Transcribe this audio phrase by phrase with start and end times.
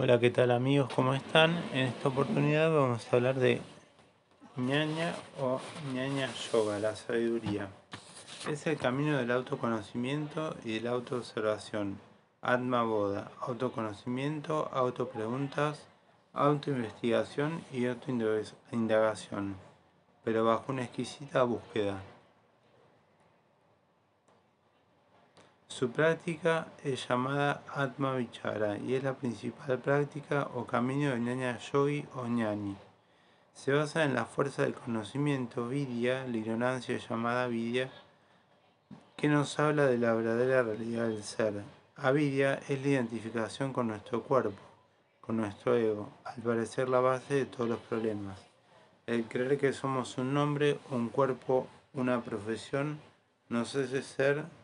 [0.00, 0.88] Hola, ¿qué tal amigos?
[0.94, 1.56] ¿Cómo están?
[1.72, 3.60] En esta oportunidad vamos a hablar de
[4.54, 5.60] ñaña o
[5.92, 7.66] ñaña yoga, la sabiduría.
[8.48, 11.98] Es el camino del autoconocimiento y de la autoobservación.
[12.42, 15.88] Atma Boda, autoconocimiento, autopreguntas,
[16.32, 19.56] autoinvestigación y autoindagación,
[20.22, 22.00] pero bajo una exquisita búsqueda.
[25.78, 31.56] Su práctica es llamada Atma Vichara y es la principal práctica o camino de ñaña
[31.58, 32.76] yogi o ñani.
[33.54, 37.92] Se basa en la fuerza del conocimiento, vidya, la ignorancia llamada vidya,
[39.16, 41.62] que nos habla de la verdadera realidad del ser.
[41.94, 44.60] Avidya es la identificación con nuestro cuerpo,
[45.20, 48.40] con nuestro ego, al parecer la base de todos los problemas.
[49.06, 52.98] El creer que somos un nombre, un cuerpo, una profesión,
[53.48, 54.57] nos hace ser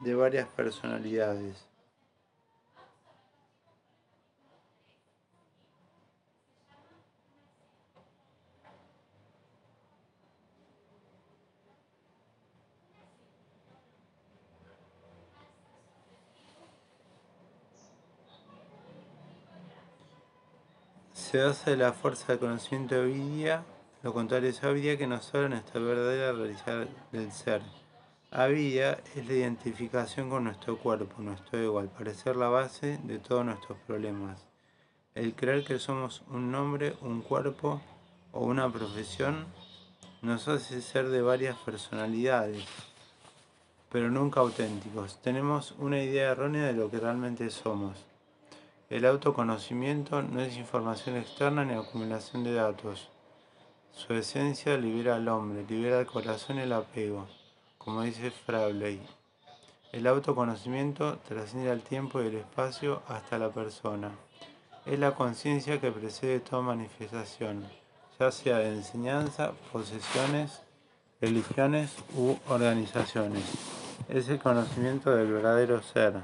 [0.00, 1.66] de varias personalidades.
[21.12, 23.04] Se hace de la fuerza del conocimiento de
[24.02, 24.62] lo contrario es
[24.96, 27.62] que nos habla nuestra verdadera realidad del ser.
[28.38, 33.46] Avidia es la identificación con nuestro cuerpo, nuestro ego, al parecer la base de todos
[33.46, 34.44] nuestros problemas.
[35.14, 37.80] El creer que somos un nombre, un cuerpo
[38.32, 39.46] o una profesión
[40.20, 42.62] nos hace ser de varias personalidades,
[43.90, 45.18] pero nunca auténticos.
[45.22, 48.04] Tenemos una idea errónea de lo que realmente somos.
[48.90, 53.08] El autoconocimiento no es información externa ni acumulación de datos.
[53.92, 57.26] Su esencia libera al hombre, libera el corazón y el apego
[57.86, 59.00] como dice Frabley.
[59.92, 64.10] El autoconocimiento trasciende al tiempo y el espacio hasta la persona.
[64.84, 67.64] Es la conciencia que precede toda manifestación,
[68.18, 70.62] ya sea de enseñanza, posesiones,
[71.20, 73.44] religiones u organizaciones.
[74.08, 76.14] Es el conocimiento del verdadero ser.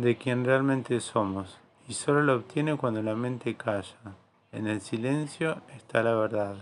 [0.00, 4.16] De quien realmente somos, y solo lo obtiene cuando la mente calla.
[4.50, 6.56] En el silencio está la verdad.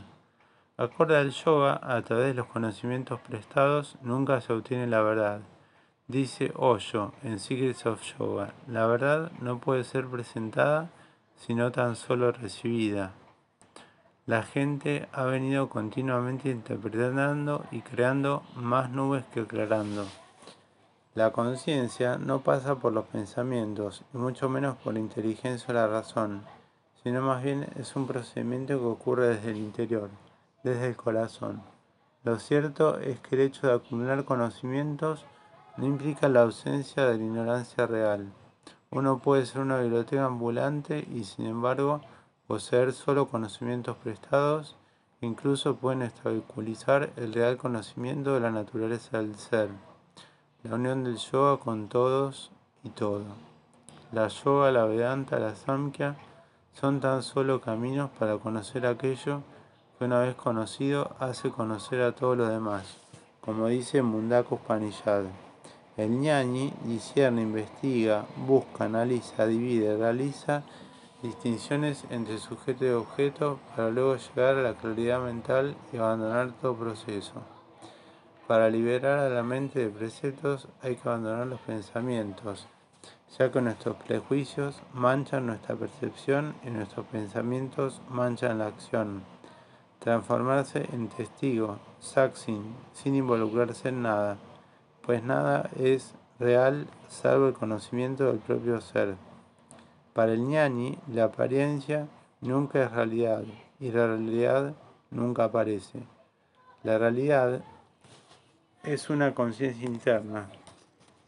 [0.76, 5.40] Acorde al yoga, a través de los conocimientos prestados, nunca se obtiene la verdad.
[6.08, 10.90] Dice Osho en Secrets of Yoga, la verdad no puede ser presentada,
[11.36, 13.12] sino tan solo recibida.
[14.26, 20.06] La gente ha venido continuamente interpretando y creando más nubes que aclarando.
[21.18, 25.88] La conciencia no pasa por los pensamientos, y mucho menos por la inteligencia o la
[25.88, 26.44] razón,
[27.02, 30.10] sino más bien es un procedimiento que ocurre desde el interior,
[30.62, 31.60] desde el corazón.
[32.22, 35.24] Lo cierto es que el hecho de acumular conocimientos
[35.76, 38.32] no implica la ausencia de la ignorancia real.
[38.92, 42.00] Uno puede ser una biblioteca ambulante y sin embargo
[42.46, 44.76] poseer solo conocimientos prestados
[45.18, 49.87] que incluso pueden establecer el real conocimiento de la naturaleza del ser
[50.64, 52.50] la unión del yoga con todos
[52.82, 53.22] y todo.
[54.10, 56.16] La yoga, la vedanta, la samkhya
[56.74, 59.42] son tan solo caminos para conocer aquello
[59.98, 62.96] que una vez conocido hace conocer a todos los demás,
[63.40, 65.24] como dice Mundaka Upanishad.
[65.96, 70.62] El ñañi discierne, investiga, busca, analiza, divide, realiza
[71.22, 76.74] distinciones entre sujeto y objeto para luego llegar a la claridad mental y abandonar todo
[76.74, 77.57] proceso.
[78.48, 82.66] Para liberar a la mente de preceptos hay que abandonar los pensamientos,
[83.38, 89.22] ya que nuestros prejuicios manchan nuestra percepción y nuestros pensamientos manchan la acción.
[89.98, 94.38] Transformarse en testigo, saxin, sin involucrarse en nada,
[95.02, 99.16] pues nada es real salvo el conocimiento del propio ser.
[100.14, 102.08] Para el ñani, la apariencia
[102.40, 103.42] nunca es realidad
[103.78, 104.74] y la realidad
[105.10, 106.00] nunca aparece.
[106.82, 107.62] La realidad
[108.82, 110.46] es una conciencia interna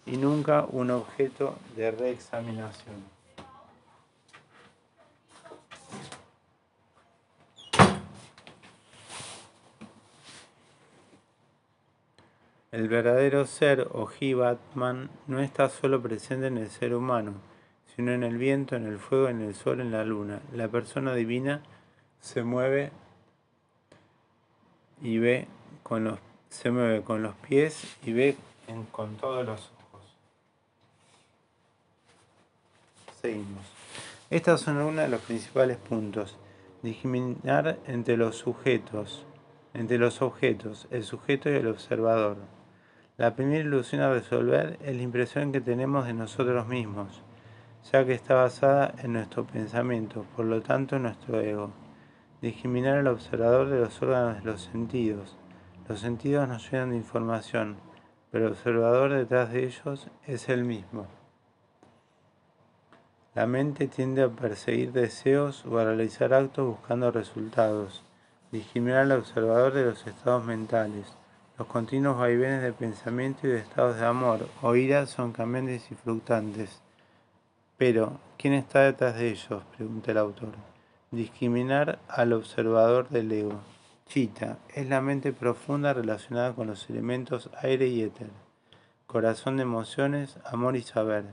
[0.07, 3.21] y nunca un objeto de reexaminación.
[12.73, 17.35] El verdadero ser o Jivatman no está solo presente en el ser humano,
[17.97, 20.41] sino en el viento, en el fuego, en el sol, en la luna.
[20.55, 21.63] La persona divina
[22.21, 22.93] se mueve
[25.03, 25.49] y ve
[25.83, 26.19] con los
[26.51, 28.37] se mueve con los pies y ve
[28.93, 30.17] con todos los ojos.
[33.23, 33.65] Seguimos.
[34.29, 36.37] Estos son algunos de los principales puntos.
[36.83, 39.25] Discriminar entre los sujetos,
[39.75, 42.37] entre los objetos, el sujeto y el observador.
[43.17, 47.23] La primera ilusión a resolver es la impresión que tenemos de nosotros mismos,
[47.93, 51.71] ya que está basada en nuestro pensamiento, por lo tanto en nuestro ego.
[52.41, 55.37] Discriminar al observador de los órganos de los sentidos.
[55.91, 57.75] Los sentidos nos llenan de información,
[58.31, 61.09] pero el observador detrás de ellos es el mismo.
[63.35, 68.05] La mente tiende a perseguir deseos o a realizar actos buscando resultados.
[68.53, 71.13] Discriminar al observador de los estados mentales.
[71.59, 75.97] Los continuos vaivenes de pensamiento y de estados de amor o ira son cambiantes y
[75.97, 76.81] fluctuantes.
[77.79, 79.65] Pero, ¿quién está detrás de ellos?
[79.77, 80.53] pregunta el autor.
[81.11, 83.61] Discriminar al observador del ego.
[84.11, 88.29] Chita es la mente profunda relacionada con los elementos aire y éter.
[89.07, 91.27] Corazón de emociones, amor y saber.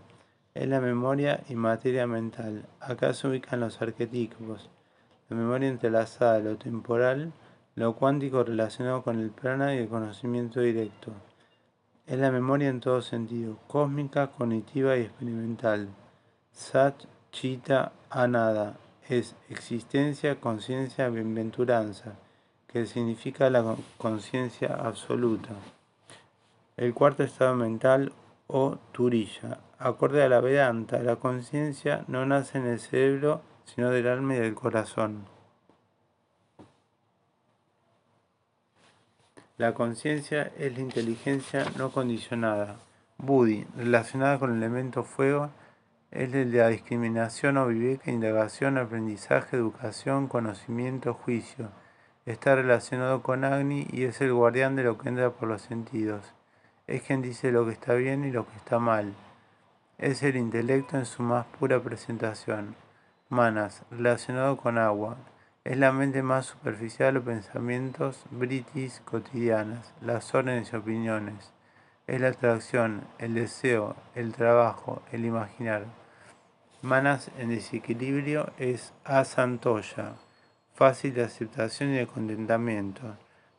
[0.53, 2.67] Es la memoria y materia mental.
[2.79, 4.69] Acá se ubican los arquetipos.
[5.27, 7.33] La memoria entrelazada, lo temporal,
[7.73, 11.13] lo cuántico relacionado con el prana y el conocimiento directo.
[12.05, 15.89] Es la memoria en todo sentido, cósmica, cognitiva y experimental.
[16.51, 18.77] Sat, Chita, Anada,
[19.09, 22.13] es existencia, conciencia, bienventuranza,
[22.77, 25.49] que significa la conciencia absoluta.
[26.75, 28.11] El cuarto estado mental
[28.45, 29.59] o turilla.
[29.79, 34.39] Acorde a la Vedanta, la conciencia no nace en el cerebro, sino del alma y
[34.39, 35.25] del corazón.
[39.57, 42.75] La conciencia es la inteligencia no condicionada.
[43.17, 45.49] Buddhi, relacionada con el elemento fuego,
[46.11, 51.71] es el de la discriminación o viveka, indagación, aprendizaje, educación, conocimiento, juicio.
[52.27, 56.33] Está relacionado con Agni y es el guardián de lo que entra por los sentidos.
[56.85, 59.13] Es quien dice lo que está bien y lo que está mal.
[59.97, 62.75] Es el intelecto en su más pura presentación.
[63.29, 65.15] Manas, relacionado con agua.
[65.63, 71.53] Es la mente más superficial o pensamientos britis cotidianas, las órdenes y opiniones.
[72.07, 75.85] Es la atracción, el deseo, el trabajo, el imaginar.
[76.81, 80.15] Manas en desequilibrio es asantoya,
[80.77, 83.01] fácil de aceptación y de contentamiento.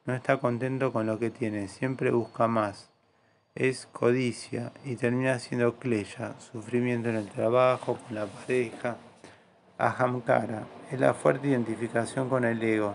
[0.06, 2.90] No está contento con lo que tiene, siempre busca más.
[3.56, 8.96] Es codicia y termina siendo cleya, sufrimiento en el trabajo, con la pareja
[9.78, 12.94] Ahamkara es la fuerte identificación con el ego.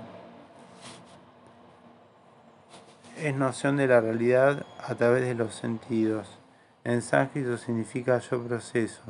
[3.17, 6.39] Es noción de la realidad a través de los sentidos.
[6.85, 9.01] En sánscrito significa yo proceso.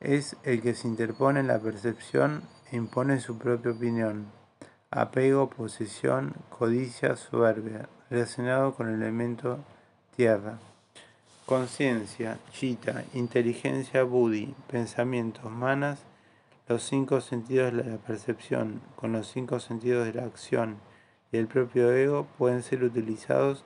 [0.00, 2.42] Es el que se interpone en la percepción
[2.72, 4.26] impone su propia opinión.
[4.90, 9.58] Apego, posesión, codicia, soberbia, relacionado con el elemento
[10.16, 10.58] tierra.
[11.44, 16.00] Conciencia, chita, inteligencia, buddhi, pensamientos, manas,
[16.68, 20.78] los cinco sentidos de la percepción con los cinco sentidos de la acción
[21.30, 23.64] y el propio ego pueden ser utilizados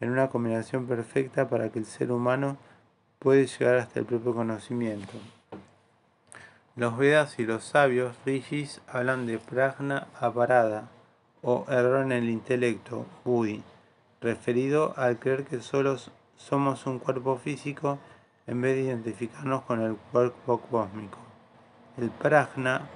[0.00, 2.56] en una combinación perfecta para que el ser humano
[3.18, 5.12] pueda llegar hasta el propio conocimiento.
[6.80, 10.88] Los Vedas y los sabios rishis hablan de prajna aparada
[11.42, 13.62] o error en el intelecto, buddhi,
[14.22, 17.98] referido al creer que solos somos un cuerpo físico
[18.46, 21.18] en vez de identificarnos con el cuerpo cósmico.
[21.98, 22.88] El prajna,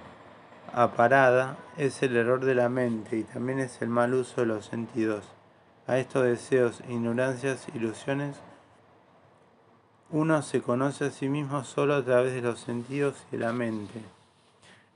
[0.73, 4.65] aparada, es el error de la mente y también es el mal uso de los
[4.65, 5.27] sentidos.
[5.87, 8.41] A estos deseos, ignorancias, ilusiones,
[10.11, 14.01] uno se conoce a sí mismo solo a través de los sentidos y la mente.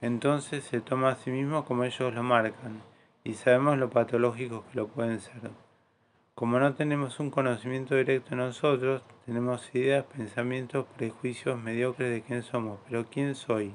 [0.01, 2.83] Entonces se toma a sí mismo como ellos lo marcan
[3.25, 5.51] y sabemos lo patológicos que lo pueden ser.
[6.35, 12.45] Como no tenemos un conocimiento directo de nosotros, tenemos ideas, pensamientos, prejuicios mediocres de quién
[12.45, 13.75] somos, pero ¿quién soy?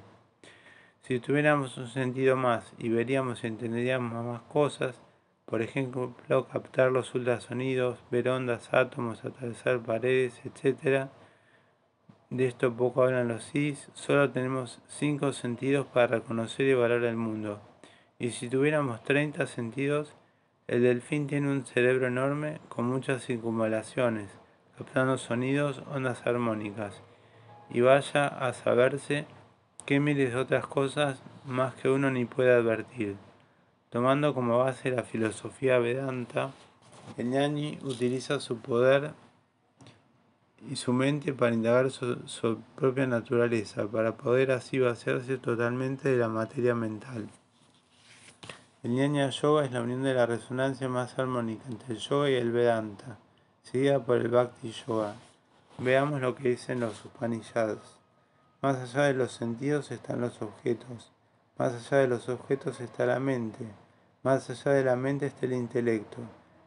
[1.02, 5.02] Si tuviéramos un sentido más y veríamos y entenderíamos más cosas,
[5.46, 6.16] por ejemplo,
[6.52, 11.10] captar los ultrasonidos, ver ondas, átomos, atravesar paredes, etc.
[12.30, 17.18] De esto poco hablan los CIS, solo tenemos cinco sentidos para reconocer y valorar el
[17.18, 17.62] mundo.
[18.20, 20.16] Y si tuviéramos 30 sentidos,
[20.68, 24.30] el delfín tiene un cerebro enorme con muchas circunvalaciones,
[24.78, 27.02] captando sonidos, ondas armónicas.
[27.70, 29.26] Y vaya a saberse
[29.86, 33.18] que miles de otras cosas más que uno ni puede advertir.
[33.90, 36.52] Tomando como base la filosofía Vedanta,
[37.18, 39.12] el ñañi utiliza su poder
[40.70, 46.18] y su mente para indagar su, su, propia naturaleza, para poder así vaciarse totalmente de
[46.18, 47.30] la materia mental.
[48.84, 52.36] El Jnana Yoga es la unión de la resonancia más armónica entre el yoga y
[52.36, 53.18] el Vedanta,
[53.62, 55.16] seguida por el Bhakti Yoga.
[55.78, 57.98] Veamos lo que dicen los Upanishads.
[58.62, 61.12] Más allá de los sentidos están los objetos,
[61.58, 63.66] más allá de los objetos está la mente,
[64.22, 66.18] más allá de la mente está el intelecto.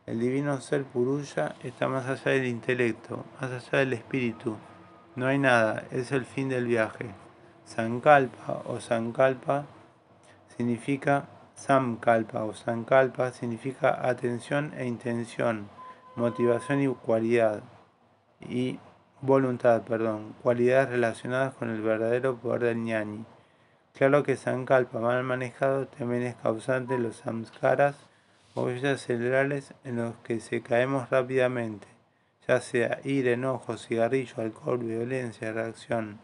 [0.06, 4.56] El divino ser Purusha está más allá del intelecto, más allá del espíritu.
[5.16, 7.06] No hay nada, es el fin del viaje.
[7.64, 9.66] Sankalpa o Sankalpa
[10.56, 15.68] significa Samkalpa o Sankalpa significa atención e intención,
[16.14, 17.64] motivación y cualidad.
[18.40, 18.78] Y
[19.22, 23.25] voluntad, perdón, cualidades relacionadas con el verdadero poder del ñani.
[23.92, 27.96] Claro que Sankalpa mal manejado también es causante de los samskaras
[28.56, 31.86] huellas cerebrales en los que se caemos rápidamente,
[32.48, 36.18] ya sea ira, enojo, cigarrillo, alcohol, violencia, reacción.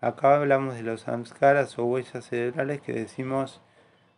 [0.00, 3.60] Acá hablamos de los samskaras o huellas cerebrales que decimos,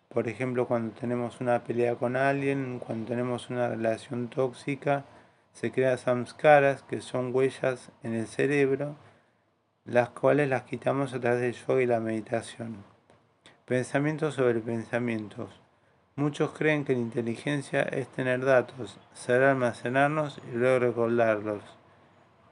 [0.08, 5.04] por ejemplo, cuando tenemos una pelea con alguien, cuando tenemos una relación tóxica,
[5.52, 8.96] se crean samskaras, que son huellas en el cerebro,
[9.84, 12.84] las cuales las quitamos a través del yoga y la meditación.
[13.64, 15.61] Pensamientos sobre pensamientos.
[16.16, 21.62] Muchos creen que la inteligencia es tener datos, saber almacenarnos y luego recordarlos.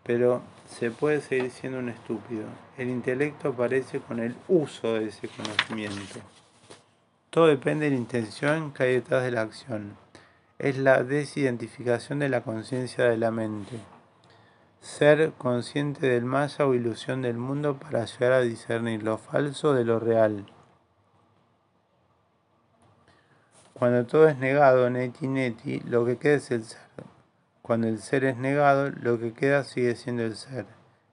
[0.03, 2.47] Pero se puede seguir siendo un estúpido.
[2.79, 6.21] El intelecto aparece con el uso de ese conocimiento.
[7.29, 9.97] Todo depende de la intención que hay detrás de la acción
[10.61, 13.79] es la desidentificación de la conciencia de la mente.
[14.83, 19.85] Ser consciente del masa o ilusión del mundo para llegar a discernir lo falso de
[19.85, 20.45] lo real.
[23.81, 26.79] Cuando todo es negado, neti neti, lo que queda es el ser.
[27.63, 30.67] Cuando el ser es negado, lo que queda sigue siendo el ser.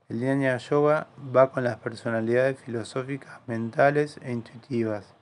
[0.08, 5.18] El Jnana Yoga va con las personalidades filosóficas, mentales e intuitivas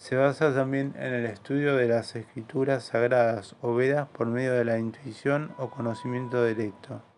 [0.00, 4.64] se basa también en el estudio de las escrituras sagradas o Vedas por medio de
[4.64, 7.02] la intuición o conocimiento directo.